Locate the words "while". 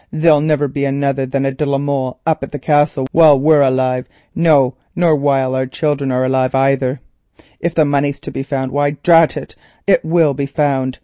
3.11-3.39, 5.15-5.53